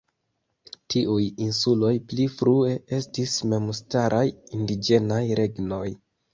[0.93, 5.87] Tiuj insuloj pli frue estis memstaraj indiĝenaj regnoj.